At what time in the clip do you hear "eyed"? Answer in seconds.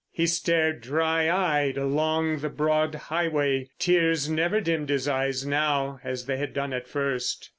1.29-1.77